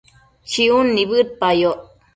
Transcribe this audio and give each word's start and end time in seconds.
chiun 0.51 0.87
nibëdpayoc 0.95 1.79